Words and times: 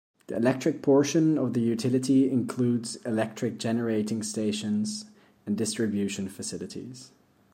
The 0.25 0.35
electric 0.35 0.81
portion 0.81 1.37
of 1.37 1.53
the 1.53 1.61
utility 1.61 2.27
includes 2.27 2.95
electric 3.05 3.59
generating 3.59 4.23
stations 4.23 5.05
and 5.45 5.55
distribution 5.55 6.27
facilities. 6.27 7.11